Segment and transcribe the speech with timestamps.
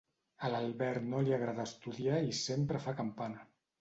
[0.47, 3.45] A l'Albert no li agrada estudiar i sempre fa campana: